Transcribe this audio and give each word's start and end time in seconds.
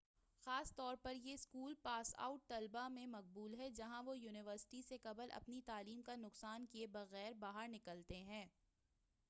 خاص 0.45 0.73
طور 0.75 0.95
پر 1.01 1.15
یہ 1.15 1.33
اسکول 1.33 1.73
پاس 1.81 2.13
آؤٹ 2.17 2.47
طلبہ 2.47 2.87
میں 2.89 3.05
مقبول 3.07 3.53
ہے 3.53 3.69
جہاں 3.69 4.01
وہ 4.03 4.17
یونیورسٹی 4.17 4.81
سے 4.81 4.97
قبل 4.97 5.31
اپنی 5.31 5.61
تعلیم 5.61 6.01
کا 6.01 6.15
نقصان 6.15 6.65
کیے 6.65 6.87
بغیرباہر 6.93 7.67
نکلتے 7.67 8.19
ہیں 8.23 8.45